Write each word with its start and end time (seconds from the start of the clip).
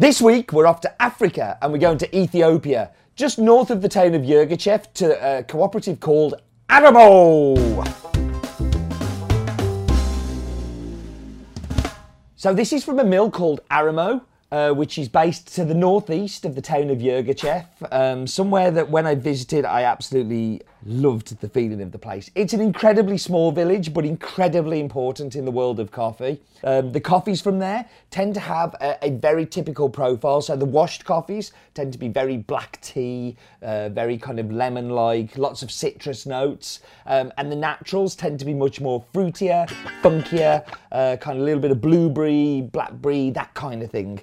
This 0.00 0.22
week, 0.22 0.54
we're 0.54 0.66
off 0.66 0.80
to 0.80 1.02
Africa 1.02 1.58
and 1.60 1.74
we're 1.74 1.78
going 1.78 1.98
to 1.98 2.16
Ethiopia, 2.16 2.90
just 3.16 3.38
north 3.38 3.68
of 3.68 3.82
the 3.82 3.88
town 3.90 4.14
of 4.14 4.22
Yirgacheffe, 4.22 4.90
to 4.94 5.38
a 5.38 5.42
cooperative 5.42 6.00
called 6.00 6.40
Aramo. 6.70 7.54
So, 12.36 12.54
this 12.54 12.72
is 12.72 12.82
from 12.82 12.98
a 12.98 13.04
mill 13.04 13.30
called 13.30 13.60
Aramo. 13.70 14.22
Uh, 14.52 14.72
which 14.72 14.98
is 14.98 15.08
based 15.08 15.54
to 15.54 15.64
the 15.64 15.74
northeast 15.74 16.44
of 16.44 16.56
the 16.56 16.60
town 16.60 16.90
of 16.90 16.98
Yirgacheffe, 16.98 17.68
um, 17.92 18.26
somewhere 18.26 18.72
that 18.72 18.90
when 18.90 19.06
I 19.06 19.14
visited, 19.14 19.64
I 19.64 19.84
absolutely 19.84 20.62
loved 20.84 21.38
the 21.40 21.48
feeling 21.48 21.82
of 21.82 21.92
the 21.92 21.98
place. 21.98 22.30
It's 22.34 22.52
an 22.52 22.60
incredibly 22.60 23.18
small 23.18 23.52
village, 23.52 23.92
but 23.92 24.04
incredibly 24.04 24.80
important 24.80 25.36
in 25.36 25.44
the 25.44 25.50
world 25.50 25.78
of 25.78 25.90
coffee. 25.90 26.40
Um, 26.64 26.92
the 26.92 27.00
coffees 27.00 27.40
from 27.40 27.58
there 27.58 27.86
tend 28.10 28.34
to 28.34 28.40
have 28.40 28.74
a, 28.80 28.98
a, 29.02 29.10
very 29.10 29.46
typical 29.46 29.88
profile. 29.88 30.42
So 30.42 30.56
the 30.56 30.64
washed 30.64 31.04
coffees 31.04 31.52
tend 31.74 31.92
to 31.92 31.98
be 31.98 32.08
very 32.08 32.36
black 32.36 32.80
tea, 32.80 33.36
uh, 33.62 33.88
very 33.90 34.18
kind 34.18 34.38
of 34.38 34.50
lemon-like, 34.50 35.38
lots 35.38 35.62
of 35.62 35.70
citrus 35.70 36.26
notes, 36.26 36.80
um, 37.06 37.32
and 37.38 37.50
the 37.50 37.56
naturals 37.56 38.14
tend 38.14 38.38
to 38.40 38.44
be 38.44 38.54
much 38.54 38.80
more 38.80 39.04
fruitier, 39.14 39.68
funkier, 40.02 40.66
uh, 40.92 41.16
kind 41.16 41.38
of 41.38 41.42
a 41.42 41.44
little 41.44 41.60
bit 41.60 41.70
of 41.70 41.80
blueberry, 41.80 42.68
blackberry, 42.72 43.30
that 43.30 43.52
kind 43.54 43.82
of 43.82 43.90
thing. 43.90 44.20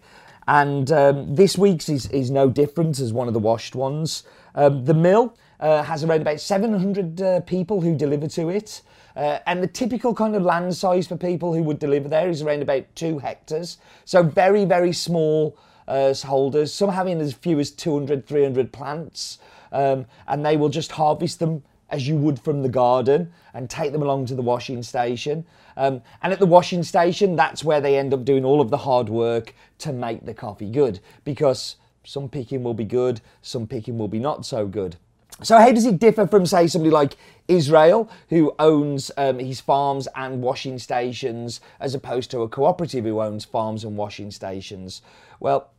And 0.48 0.92
um, 0.92 1.36
this 1.36 1.58
week's 1.58 1.90
is, 1.90 2.06
is 2.08 2.32
no 2.32 2.50
different 2.50 3.00
as 3.00 3.12
one 3.12 3.28
of 3.28 3.34
the 3.34 3.40
washed 3.40 3.76
ones. 3.76 4.24
Um, 4.56 4.86
the 4.86 4.94
mill 4.94 5.36
uh, 5.60 5.84
has 5.84 6.04
around 6.04 6.22
about 6.22 6.40
700 6.40 7.22
uh, 7.22 7.40
people 7.42 7.82
who 7.82 7.96
deliver 7.96 8.28
to 8.28 8.50
it. 8.50 8.82
Uh, 9.16 9.40
and 9.48 9.64
the 9.64 9.68
typical 9.68 10.14
kind 10.14 10.36
of 10.36 10.44
land 10.44 10.76
size 10.76 11.08
for 11.08 11.18
people 11.18 11.54
who 11.54 11.64
would 11.64 11.80
deliver 11.80 12.08
there 12.08 12.30
is 12.30 12.42
around 12.42 12.62
about 12.62 12.84
two 12.96 13.18
hectares. 13.18 13.78
So 14.06 14.22
very, 14.22 14.64
very 14.64 14.94
small 14.94 15.58
uh, 15.88 16.14
holders, 16.14 16.74
some 16.74 16.90
having 16.90 17.20
as 17.20 17.34
few 17.34 17.60
as 17.60 17.72
200, 17.72 18.28
300 18.28 18.72
plants. 18.72 19.40
Um, 19.72 20.06
and 20.28 20.46
they 20.46 20.56
will 20.56 20.70
just 20.70 20.92
harvest 20.92 21.40
them 21.40 21.64
as 21.90 22.08
you 22.08 22.16
would 22.16 22.40
from 22.40 22.62
the 22.62 22.70
garden 22.70 23.32
and 23.54 23.70
take 23.70 23.92
them 23.92 24.02
along 24.02 24.26
to 24.28 24.36
the 24.36 24.42
washing 24.42 24.84
station. 24.84 25.46
Um, 25.78 26.02
and 26.22 26.34
at 26.34 26.40
the 26.40 26.46
washing 26.46 26.84
station, 26.84 27.36
that's 27.36 27.64
where 27.64 27.82
they 27.82 27.98
end 27.98 28.14
up 28.14 28.26
doing 28.26 28.46
all 28.46 28.62
of 28.62 28.70
the 28.70 28.78
hard 28.78 29.10
work 29.10 29.56
to 29.80 29.94
make 29.94 30.26
the 30.26 30.34
coffee 30.34 30.70
good 30.70 31.00
because 31.24 31.78
some 32.04 32.30
picking 32.30 32.64
will 32.64 32.74
be 32.74 32.86
good, 32.86 33.22
some 33.42 33.68
picking 33.68 33.98
will 33.98 34.08
be 34.08 34.20
not 34.20 34.46
so 34.46 34.68
good. 34.68 34.98
So, 35.44 35.58
how 35.60 35.72
does 35.72 35.86
it 35.86 36.00
differ 36.00 36.26
from, 36.26 36.46
say, 36.46 36.68
somebody 36.68 36.90
like 36.90 37.16
Israel, 37.48 38.10
who 38.30 38.54
owns 38.58 39.12
um, 39.18 39.38
his 39.40 39.62
farms 39.62 40.08
and 40.16 40.42
washing 40.42 40.80
stations, 40.80 41.62
as 41.80 41.94
opposed 41.94 42.32
to 42.32 42.42
a 42.42 42.50
cooperative 42.50 43.06
who 43.06 43.22
owns 43.22 43.46
farms 43.46 43.84
and 43.84 43.96
washing 43.96 44.32
stations? 44.32 45.02
Well, 45.40 45.70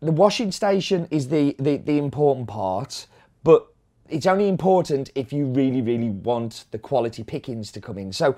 the 0.00 0.12
washing 0.12 0.50
station 0.50 1.06
is 1.10 1.28
the, 1.28 1.54
the, 1.58 1.76
the 1.76 1.98
important 1.98 2.48
part, 2.48 3.06
but 3.44 3.66
it's 4.10 4.26
only 4.26 4.48
important 4.48 5.10
if 5.14 5.32
you 5.32 5.46
really, 5.46 5.80
really 5.80 6.10
want 6.10 6.64
the 6.70 6.78
quality 6.78 7.22
pickings 7.22 7.72
to 7.72 7.80
come 7.80 7.98
in. 7.98 8.12
So, 8.12 8.36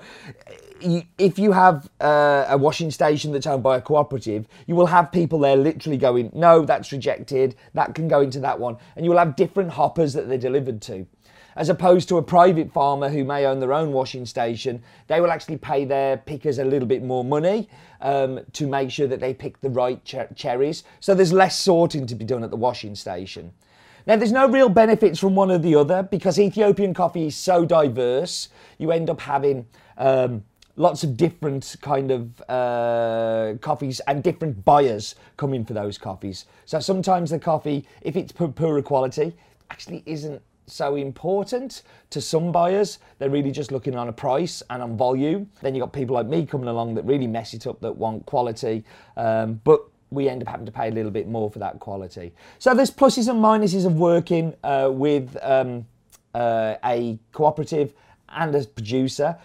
if 1.17 1.39
you 1.39 1.51
have 1.51 1.89
uh, 1.99 2.45
a 2.49 2.57
washing 2.57 2.91
station 2.91 3.31
that's 3.31 3.47
owned 3.47 3.63
by 3.63 3.77
a 3.77 3.81
cooperative, 3.81 4.47
you 4.67 4.75
will 4.75 4.85
have 4.87 5.11
people 5.11 5.39
there 5.39 5.55
literally 5.55 5.97
going, 5.97 6.31
no, 6.33 6.65
that's 6.65 6.91
rejected, 6.91 7.55
that 7.73 7.95
can 7.95 8.07
go 8.07 8.21
into 8.21 8.39
that 8.41 8.59
one. 8.59 8.77
And 8.95 9.05
you 9.05 9.11
will 9.11 9.17
have 9.17 9.35
different 9.35 9.71
hoppers 9.71 10.13
that 10.13 10.27
they're 10.27 10.37
delivered 10.37 10.81
to. 10.83 11.07
As 11.55 11.69
opposed 11.69 12.09
to 12.09 12.17
a 12.17 12.23
private 12.23 12.71
farmer 12.71 13.09
who 13.09 13.23
may 13.23 13.45
own 13.45 13.59
their 13.59 13.73
own 13.73 13.91
washing 13.91 14.25
station, 14.25 14.81
they 15.07 15.21
will 15.21 15.31
actually 15.31 15.57
pay 15.57 15.85
their 15.85 16.17
pickers 16.17 16.57
a 16.57 16.65
little 16.65 16.87
bit 16.87 17.03
more 17.03 17.23
money 17.23 17.69
um, 18.01 18.39
to 18.53 18.67
make 18.67 18.89
sure 18.89 19.07
that 19.07 19.19
they 19.19 19.33
pick 19.33 19.61
the 19.61 19.69
right 19.69 20.01
cher- 20.03 20.29
cherries. 20.35 20.83
So 20.99 21.13
there's 21.13 21.31
less 21.31 21.57
sorting 21.59 22.07
to 22.07 22.15
be 22.15 22.25
done 22.25 22.43
at 22.43 22.49
the 22.49 22.57
washing 22.57 22.95
station. 22.95 23.53
Now, 24.05 24.17
there's 24.17 24.31
no 24.33 24.47
real 24.47 24.69
benefits 24.69 25.19
from 25.19 25.35
one 25.35 25.49
or 25.49 25.57
the 25.57 25.75
other 25.75 26.03
because 26.03 26.37
Ethiopian 26.37 26.93
coffee 26.93 27.27
is 27.27 27.35
so 27.35 27.63
diverse. 27.63 28.49
You 28.77 28.91
end 28.91 29.09
up 29.09 29.21
having 29.21 29.65
um, 29.97 30.43
lots 30.75 31.03
of 31.03 31.15
different 31.15 31.75
kind 31.81 32.11
of 32.11 32.41
uh, 32.49 33.53
coffees 33.61 34.01
and 34.01 34.21
different 34.21 34.65
buyers 34.65 35.15
coming 35.37 35.63
for 35.63 35.73
those 35.73 35.97
coffees. 35.97 36.45
So 36.65 36.79
sometimes 36.79 37.29
the 37.29 37.39
coffee, 37.39 37.87
if 38.01 38.15
it's 38.15 38.31
poorer 38.33 38.81
quality, 38.81 39.35
actually 39.71 40.03
isn't 40.05 40.41
so 40.67 40.95
important 40.95 41.83
to 42.09 42.21
some 42.21 42.51
buyers. 42.51 42.99
They're 43.19 43.29
really 43.29 43.51
just 43.51 43.71
looking 43.71 43.95
on 43.95 44.09
a 44.09 44.13
price 44.13 44.63
and 44.69 44.81
on 44.81 44.97
volume. 44.97 45.49
Then 45.61 45.75
you've 45.75 45.83
got 45.83 45.93
people 45.93 46.15
like 46.15 46.27
me 46.27 46.45
coming 46.45 46.67
along 46.67 46.95
that 46.95 47.05
really 47.05 47.27
mess 47.27 47.53
it 47.53 47.67
up, 47.67 47.79
that 47.81 47.95
want 47.95 48.25
quality. 48.25 48.83
Um, 49.17 49.61
but 49.63 49.81
we 50.13 50.29
end 50.29 50.41
up 50.41 50.49
having 50.49 50.65
to 50.65 50.71
pay 50.71 50.89
a 50.89 50.91
little 50.91 51.11
bit 51.11 51.27
more 51.27 51.49
for 51.49 51.59
that 51.59 51.79
quality. 51.79 52.33
So 52.59 52.73
there's 52.73 52.91
pluses 52.91 53.27
and 53.27 53.43
minuses 53.43 53.85
of 53.85 53.95
working 53.95 54.53
uh, 54.63 54.89
with 54.91 55.37
um, 55.41 55.85
uh, 56.33 56.75
a 56.83 57.19
cooperative 57.31 57.93
and 58.29 58.55
a 58.55 58.65
producer. 58.65 59.37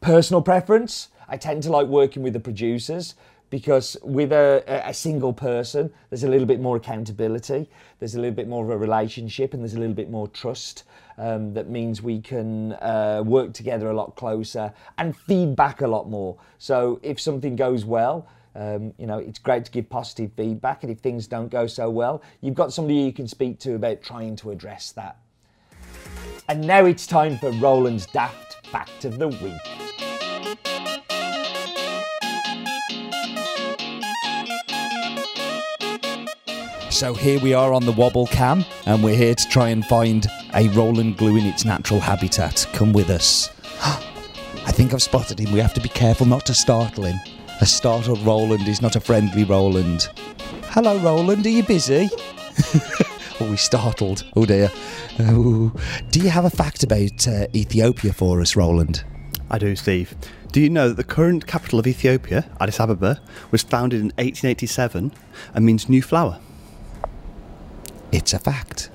Personal 0.00 0.42
preference, 0.42 1.08
I 1.28 1.36
tend 1.36 1.62
to 1.64 1.70
like 1.70 1.86
working 1.86 2.22
with 2.22 2.32
the 2.32 2.40
producers 2.40 3.14
because 3.50 3.96
with 4.02 4.32
a, 4.32 4.62
a, 4.84 4.92
single 4.92 5.32
person, 5.32 5.90
there's 6.10 6.24
a 6.24 6.28
little 6.28 6.46
bit 6.46 6.60
more 6.60 6.76
accountability, 6.76 7.68
there's 7.98 8.14
a 8.14 8.20
little 8.20 8.34
bit 8.34 8.46
more 8.46 8.64
of 8.64 8.70
a 8.70 8.76
relationship, 8.76 9.54
and 9.54 9.62
there's 9.62 9.74
a 9.74 9.78
little 9.78 9.94
bit 9.94 10.10
more 10.10 10.28
trust. 10.28 10.84
Um, 11.16 11.54
that 11.54 11.68
means 11.68 12.02
we 12.02 12.20
can 12.20 12.74
uh, 12.74 13.22
work 13.26 13.52
together 13.54 13.90
a 13.90 13.94
lot 13.94 14.14
closer 14.16 14.72
and 14.98 15.16
feedback 15.16 15.80
a 15.80 15.88
lot 15.88 16.08
more. 16.08 16.36
So 16.58 17.00
if 17.02 17.18
something 17.18 17.56
goes 17.56 17.84
well, 17.84 18.28
um, 18.58 18.92
you 18.98 19.06
know, 19.06 19.18
it's 19.18 19.38
great 19.38 19.64
to 19.66 19.70
give 19.70 19.88
positive 19.88 20.32
feedback, 20.36 20.82
and 20.82 20.90
if 20.90 20.98
things 20.98 21.28
don't 21.28 21.48
go 21.48 21.68
so 21.68 21.88
well, 21.88 22.22
you've 22.40 22.56
got 22.56 22.72
somebody 22.72 22.98
you 22.98 23.12
can 23.12 23.28
speak 23.28 23.60
to 23.60 23.76
about 23.76 24.02
trying 24.02 24.34
to 24.36 24.50
address 24.50 24.90
that. 24.92 25.18
And 26.48 26.66
now 26.66 26.84
it's 26.84 27.06
time 27.06 27.38
for 27.38 27.52
Roland's 27.52 28.06
Daft 28.06 28.66
Fact 28.66 29.04
of 29.04 29.18
the 29.18 29.28
Week. 29.28 29.60
So 36.90 37.14
here 37.14 37.38
we 37.38 37.54
are 37.54 37.72
on 37.72 37.86
the 37.86 37.92
wobble 37.92 38.26
cam, 38.26 38.64
and 38.86 39.04
we're 39.04 39.14
here 39.14 39.36
to 39.36 39.48
try 39.48 39.68
and 39.68 39.86
find 39.86 40.26
a 40.54 40.68
Roland 40.70 41.16
glue 41.16 41.36
in 41.36 41.46
its 41.46 41.64
natural 41.64 42.00
habitat. 42.00 42.66
Come 42.72 42.92
with 42.92 43.08
us. 43.08 43.50
I 43.84 44.72
think 44.72 44.92
I've 44.92 45.02
spotted 45.02 45.38
him. 45.38 45.52
We 45.52 45.60
have 45.60 45.74
to 45.74 45.80
be 45.80 45.88
careful 45.88 46.26
not 46.26 46.44
to 46.46 46.54
startle 46.54 47.04
him. 47.04 47.37
A 47.60 47.66
startled 47.66 48.20
Roland 48.20 48.68
is 48.68 48.80
not 48.80 48.94
a 48.94 49.00
friendly 49.00 49.42
Roland. 49.42 50.08
Hello, 50.66 50.96
Roland, 50.98 51.44
are 51.44 51.50
you 51.50 51.64
busy? 51.64 52.08
oh, 53.40 53.50
he's 53.50 53.62
startled. 53.62 54.24
Oh 54.36 54.46
dear. 54.46 54.70
Oh. 55.18 55.72
Do 56.12 56.20
you 56.20 56.28
have 56.30 56.44
a 56.44 56.50
fact 56.50 56.84
about 56.84 57.26
uh, 57.26 57.48
Ethiopia 57.52 58.12
for 58.12 58.40
us, 58.40 58.54
Roland? 58.54 59.02
I 59.50 59.58
do, 59.58 59.74
Steve. 59.74 60.14
Do 60.52 60.60
you 60.60 60.70
know 60.70 60.88
that 60.88 60.96
the 60.96 61.04
current 61.04 61.48
capital 61.48 61.80
of 61.80 61.88
Ethiopia, 61.88 62.48
Addis 62.60 62.78
Ababa, 62.78 63.20
was 63.50 63.64
founded 63.64 64.00
in 64.00 64.06
1887 64.18 65.12
and 65.52 65.66
means 65.66 65.88
new 65.88 66.00
flower? 66.00 66.38
It's 68.12 68.32
a 68.32 68.38
fact. 68.38 68.90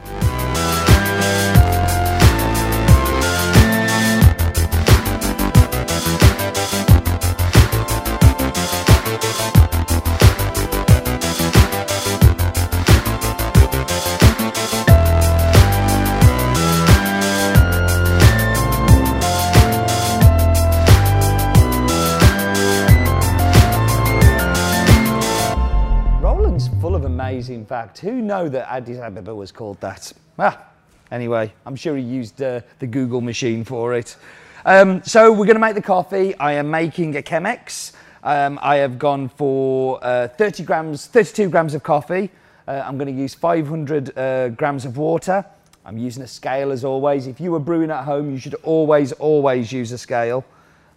Amazing 27.63 27.87
fact. 27.87 27.99
Who 27.99 28.21
know 28.21 28.49
that 28.49 28.71
Addis 28.71 28.99
Ababa 28.99 29.33
was 29.33 29.51
called 29.51 29.79
that? 29.79 30.11
Ah, 30.37 30.65
anyway, 31.11 31.53
I'm 31.65 31.75
sure 31.75 31.95
he 31.95 32.03
used 32.03 32.41
uh, 32.41 32.61
the 32.79 32.87
Google 32.87 33.21
machine 33.21 33.63
for 33.63 33.93
it. 33.93 34.17
Um, 34.65 35.01
so 35.03 35.31
we're 35.31 35.45
going 35.45 35.55
to 35.55 35.59
make 35.59 35.75
the 35.75 35.81
coffee. 35.81 36.35
I 36.39 36.53
am 36.53 36.69
making 36.69 37.15
a 37.15 37.21
Chemex. 37.21 37.93
Um, 38.23 38.59
I 38.61 38.77
have 38.77 38.97
gone 38.99 39.29
for 39.29 39.99
uh, 40.03 40.27
30 40.27 40.63
grams, 40.63 41.07
32 41.07 41.49
grams 41.49 41.73
of 41.73 41.83
coffee. 41.83 42.29
Uh, 42.67 42.83
I'm 42.85 42.97
going 42.97 43.13
to 43.13 43.21
use 43.21 43.33
500 43.33 44.17
uh, 44.17 44.49
grams 44.49 44.85
of 44.85 44.97
water. 44.97 45.45
I'm 45.85 45.97
using 45.97 46.23
a 46.23 46.27
scale 46.27 46.71
as 46.71 46.83
always. 46.83 47.27
If 47.27 47.39
you 47.39 47.51
were 47.51 47.59
brewing 47.59 47.91
at 47.91 48.03
home, 48.03 48.31
you 48.31 48.37
should 48.37 48.55
always, 48.63 49.11
always 49.13 49.71
use 49.71 49.91
a 49.91 49.97
scale. 49.97 50.43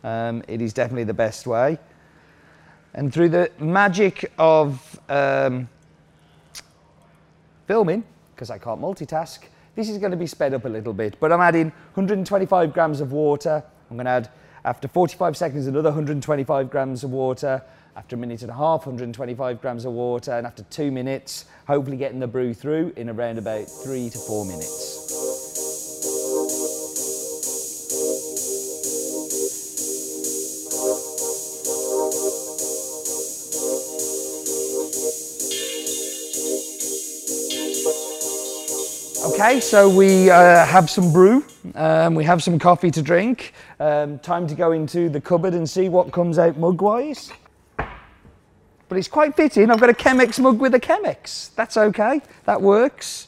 Um, 0.02 0.42
it 0.48 0.60
is 0.60 0.72
definitely 0.72 1.04
the 1.04 1.14
best 1.14 1.46
way. 1.46 1.78
And 2.94 3.12
through 3.12 3.28
the 3.28 3.50
magic 3.58 4.32
of 4.38 4.98
um, 5.08 5.68
filming, 7.66 8.04
because 8.34 8.50
I 8.50 8.58
can't 8.58 8.80
multitask, 8.80 9.40
this 9.74 9.88
is 9.88 9.98
going 9.98 10.10
to 10.10 10.16
be 10.16 10.26
sped 10.26 10.54
up 10.54 10.64
a 10.64 10.68
little 10.68 10.92
bit. 10.92 11.16
But 11.20 11.32
I'm 11.32 11.40
adding 11.40 11.70
125 11.94 12.72
grams 12.72 13.00
of 13.00 13.12
water. 13.12 13.62
I'm 13.90 13.96
going 13.96 14.06
to 14.06 14.10
add, 14.10 14.30
after 14.64 14.88
45 14.88 15.36
seconds, 15.36 15.66
another 15.66 15.90
125 15.90 16.70
grams 16.70 17.04
of 17.04 17.10
water. 17.10 17.62
After 17.94 18.16
a 18.16 18.18
minute 18.18 18.42
and 18.42 18.50
a 18.50 18.54
half, 18.54 18.80
125 18.86 19.60
grams 19.60 19.86
of 19.86 19.92
water, 19.92 20.32
and 20.32 20.46
after 20.46 20.62
two 20.64 20.90
minutes, 20.90 21.46
hopefully 21.66 21.96
getting 21.96 22.20
the 22.20 22.26
brew 22.26 22.52
through 22.52 22.92
in 22.96 23.08
around 23.08 23.38
about 23.38 23.66
three 23.66 24.10
to 24.10 24.18
four 24.18 24.44
minutes. 24.44 24.95
Okay, 39.26 39.58
so 39.58 39.88
we 39.88 40.30
uh, 40.30 40.64
have 40.64 40.88
some 40.88 41.12
brew, 41.12 41.44
um, 41.74 42.14
we 42.14 42.22
have 42.22 42.44
some 42.44 42.60
coffee 42.60 42.92
to 42.92 43.02
drink. 43.02 43.54
Um, 43.80 44.20
time 44.20 44.46
to 44.46 44.54
go 44.54 44.70
into 44.70 45.08
the 45.08 45.20
cupboard 45.20 45.52
and 45.52 45.68
see 45.68 45.88
what 45.88 46.12
comes 46.12 46.38
out 46.38 46.56
mug-wise. 46.56 47.32
But 47.76 48.98
it's 48.98 49.08
quite 49.08 49.34
fitting, 49.34 49.68
I've 49.68 49.80
got 49.80 49.90
a 49.90 49.94
Chemex 49.94 50.38
mug 50.38 50.60
with 50.60 50.76
a 50.76 50.78
Chemex. 50.80 51.52
That's 51.56 51.76
okay, 51.76 52.22
that 52.44 52.62
works. 52.62 53.26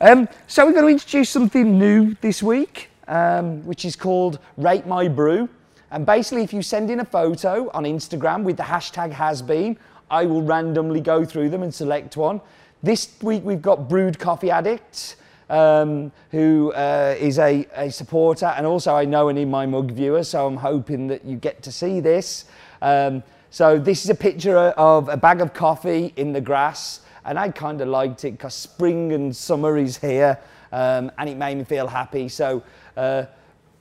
Um, 0.00 0.28
so 0.48 0.66
we're 0.66 0.72
going 0.72 0.86
to 0.86 0.90
introduce 0.90 1.30
something 1.30 1.78
new 1.78 2.16
this 2.20 2.42
week, 2.42 2.90
um, 3.06 3.64
which 3.64 3.84
is 3.84 3.94
called 3.94 4.40
Rate 4.56 4.88
My 4.88 5.06
Brew. 5.06 5.48
And 5.92 6.04
basically, 6.04 6.42
if 6.42 6.52
you 6.52 6.62
send 6.62 6.90
in 6.90 6.98
a 6.98 7.04
photo 7.04 7.70
on 7.70 7.84
Instagram 7.84 8.42
with 8.42 8.56
the 8.56 8.64
hashtag 8.64 9.12
hasbean, 9.12 9.76
I 10.10 10.26
will 10.26 10.42
randomly 10.42 11.00
go 11.00 11.24
through 11.24 11.50
them 11.50 11.62
and 11.62 11.72
select 11.72 12.16
one. 12.16 12.40
This 12.86 13.08
week 13.20 13.42
we've 13.44 13.60
got 13.60 13.88
Brewed 13.88 14.16
Coffee 14.16 14.48
Addict, 14.48 15.16
um, 15.50 16.12
who 16.30 16.72
uh, 16.72 17.16
is 17.18 17.36
a, 17.40 17.66
a, 17.74 17.90
supporter 17.90 18.46
and 18.46 18.64
also 18.64 18.94
I 18.94 19.04
know 19.04 19.28
an 19.28 19.36
In 19.36 19.50
My 19.50 19.66
Mug 19.66 19.90
viewer, 19.90 20.22
so 20.22 20.46
I'm 20.46 20.56
hoping 20.56 21.08
that 21.08 21.24
you 21.24 21.36
get 21.36 21.64
to 21.64 21.72
see 21.72 21.98
this. 21.98 22.44
Um, 22.80 23.24
so 23.50 23.76
this 23.76 24.04
is 24.04 24.10
a 24.10 24.14
picture 24.14 24.56
of 24.56 25.08
a 25.08 25.16
bag 25.16 25.40
of 25.40 25.52
coffee 25.52 26.12
in 26.14 26.32
the 26.32 26.40
grass 26.40 27.00
and 27.24 27.40
I 27.40 27.48
kind 27.48 27.80
of 27.80 27.88
liked 27.88 28.24
it 28.24 28.30
because 28.30 28.54
spring 28.54 29.10
and 29.12 29.34
summer 29.34 29.76
is 29.76 29.96
here 29.96 30.38
um, 30.70 31.10
and 31.18 31.28
it 31.28 31.36
made 31.36 31.56
me 31.56 31.64
feel 31.64 31.88
happy. 31.88 32.28
So 32.28 32.62
uh, 32.96 33.24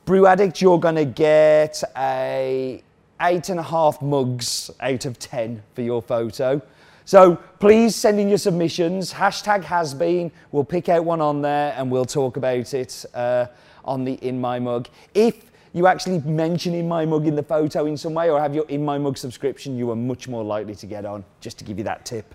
Brew 0.05 0.25
Addict, 0.25 0.63
you're 0.63 0.79
going 0.79 0.95
to 0.95 1.05
get 1.05 1.83
a 1.95 2.81
eight 3.21 3.49
and 3.49 3.59
a 3.59 3.63
half 3.63 4.01
mugs 4.01 4.71
out 4.79 5.05
of 5.05 5.19
10 5.19 5.61
for 5.75 5.83
your 5.83 6.01
photo. 6.01 6.59
So 7.05 7.35
please 7.59 7.95
send 7.95 8.19
in 8.19 8.29
your 8.29 8.39
submissions. 8.39 9.13
Hashtag 9.13 9.63
Has 9.63 9.93
Bean. 9.93 10.31
We'll 10.51 10.63
pick 10.63 10.89
out 10.89 11.05
one 11.05 11.21
on 11.21 11.43
there 11.43 11.73
and 11.77 11.91
we'll 11.91 12.05
talk 12.05 12.35
about 12.35 12.73
it 12.73 13.05
uh, 13.13 13.45
on 13.83 14.03
the 14.03 14.13
In 14.13 14.41
My 14.41 14.57
Mug. 14.57 14.89
If 15.13 15.51
you 15.71 15.85
actually 15.85 16.19
mention 16.21 16.73
In 16.73 16.87
My 16.87 17.05
Mug 17.05 17.27
in 17.27 17.35
the 17.35 17.43
photo 17.43 17.85
in 17.85 17.95
some 17.95 18.15
way 18.15 18.31
or 18.31 18.39
have 18.39 18.55
your 18.55 18.65
In 18.69 18.83
My 18.83 18.97
Mug 18.97 19.19
subscription, 19.19 19.77
you 19.77 19.91
are 19.91 19.95
much 19.95 20.27
more 20.27 20.43
likely 20.43 20.73
to 20.73 20.87
get 20.87 21.05
on, 21.05 21.23
just 21.41 21.59
to 21.59 21.63
give 21.63 21.77
you 21.77 21.83
that 21.83 22.05
tip. 22.05 22.33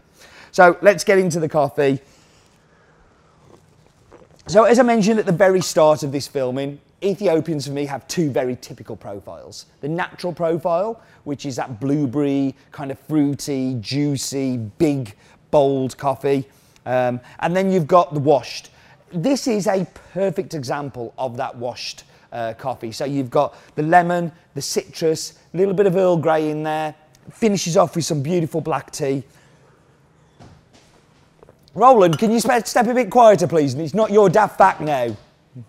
So 0.53 0.79
let's 0.83 1.03
get 1.03 1.19
into 1.19 1.41
the 1.41 1.49
coffee. 1.49 1.99
So 4.47 4.65
as 4.65 4.79
I 4.79 4.83
mentioned 4.85 5.19
at 5.19 5.27
the 5.27 5.33
very 5.33 5.63
start 5.63 6.05
of 6.05 6.13
this 6.13 6.29
filming, 6.29 6.81
Ethiopians 7.03 7.67
for 7.67 7.73
me 7.73 7.87
have 7.87 8.07
two 8.09 8.31
very 8.31 8.57
typical 8.57 8.95
profiles. 8.95 9.67
The 9.81 9.89
natural 9.89 10.33
profile, 10.33 11.03
which 11.25 11.47
is 11.47 11.57
that 11.57 11.81
blueberry, 11.81 12.55
kind 12.73 12.91
of 12.91 12.99
fruity, 12.99 13.77
juicy, 13.81 14.59
big, 14.59 15.15
bold 15.51 15.97
coffee. 15.97 16.47
Um, 16.85 17.21
and 17.39 17.57
then 17.57 17.71
you've 17.73 17.87
got 17.87 18.13
the 18.13 18.21
washed. 18.21 18.71
This 19.13 19.47
is 19.47 19.67
a 19.67 19.87
perfect 20.13 20.55
example 20.55 21.15
of 21.17 21.37
that 21.39 21.57
washed 21.57 22.05
uh, 22.33 22.53
coffee. 22.55 22.93
So 22.93 23.07
you've 23.07 23.31
got 23.31 23.57
the 23.77 23.83
lemon, 23.83 24.31
the 24.55 24.63
citrus, 24.63 25.39
a 25.55 25.57
little 25.57 25.75
bit 25.75 25.87
of 25.87 25.97
Earl 25.97 26.19
Grey 26.19 26.51
in 26.51 26.63
there, 26.63 26.95
finishes 27.33 27.77
off 27.77 27.97
with 27.97 28.05
some 28.05 28.23
beautiful 28.23 28.61
black 28.61 28.91
tea. 28.91 29.23
Roland, 31.75 32.19
can 32.19 32.31
you 32.31 32.41
step 32.41 32.87
a 32.87 32.95
bit 32.95 33.11
quieter, 33.11 33.47
please? 33.47 33.75
It's 33.75 33.95
not 33.95 34.11
your 34.11 34.29
daft 34.29 34.59
back 34.59 34.81
now. 34.81 35.17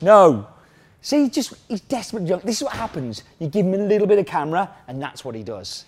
No. 0.00 0.48
See, 1.02 1.28
just 1.28 1.54
he's 1.68 1.80
desperate. 1.80 2.26
This 2.44 2.58
is 2.58 2.62
what 2.62 2.74
happens. 2.74 3.24
You 3.40 3.48
give 3.48 3.66
him 3.66 3.74
a 3.74 3.78
little 3.78 4.06
bit 4.06 4.20
of 4.20 4.26
camera, 4.26 4.70
and 4.86 5.02
that's 5.02 5.24
what 5.24 5.34
he 5.34 5.42
does. 5.42 5.84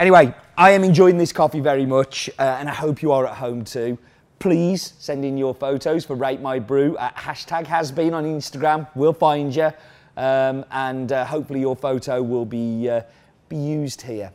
Anyway, 0.00 0.34
I 0.58 0.72
am 0.72 0.82
enjoying 0.82 1.16
this 1.16 1.32
coffee 1.32 1.60
very 1.60 1.86
much, 1.86 2.28
uh, 2.40 2.42
and 2.58 2.68
I 2.68 2.74
hope 2.74 3.02
you 3.02 3.12
are 3.12 3.24
at 3.26 3.36
home 3.36 3.64
too. 3.64 3.96
Please 4.40 4.94
send 4.98 5.24
in 5.24 5.38
your 5.38 5.54
photos 5.54 6.04
for 6.04 6.16
Rate 6.16 6.40
My 6.40 6.58
Brew 6.58 6.98
at 6.98 7.14
hashtag 7.14 7.66
Has 7.68 7.92
Bean 7.92 8.12
on 8.12 8.24
Instagram. 8.24 8.88
We'll 8.96 9.12
find 9.12 9.54
you, 9.54 9.70
um, 10.16 10.64
and 10.72 11.12
uh, 11.12 11.24
hopefully 11.24 11.60
your 11.60 11.76
photo 11.76 12.20
will 12.20 12.44
be 12.44 12.90
uh, 12.90 13.02
be 13.48 13.56
used 13.56 14.02
here. 14.02 14.32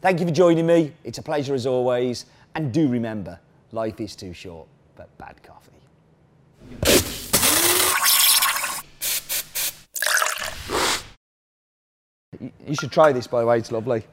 Thank 0.00 0.20
you 0.20 0.26
for 0.26 0.32
joining 0.32 0.66
me. 0.66 0.92
It's 1.02 1.18
a 1.18 1.22
pleasure 1.22 1.54
as 1.54 1.66
always, 1.66 2.26
and 2.54 2.72
do 2.72 2.86
remember, 2.86 3.40
life 3.72 4.00
is 4.00 4.14
too 4.14 4.32
short 4.32 4.68
for 4.94 5.06
bad 5.18 5.42
coffee. 5.42 7.15
You 12.66 12.74
should 12.74 12.92
try 12.92 13.12
this, 13.12 13.26
by 13.26 13.40
the 13.40 13.46
way, 13.46 13.58
it's 13.58 13.72
lovely. 13.72 14.04